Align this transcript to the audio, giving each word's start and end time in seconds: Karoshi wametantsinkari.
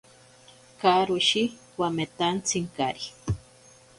Karoshi 0.79 1.43
wametantsinkari. 1.79 3.05